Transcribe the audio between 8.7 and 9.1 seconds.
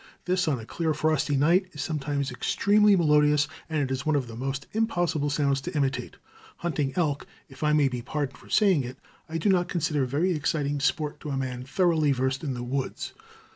it,